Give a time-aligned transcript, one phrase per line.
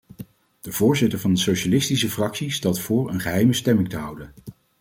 [0.61, 4.33] De voorzitter van de socialistische fractie stelt voor een geheime stemming te houden.